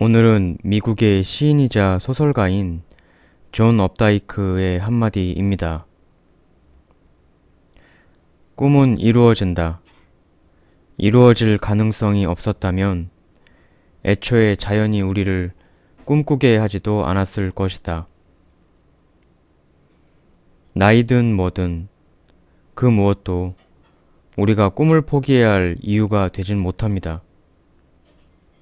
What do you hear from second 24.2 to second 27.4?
우리가 꿈을 포기해야 할 이유가 되진 못합니다.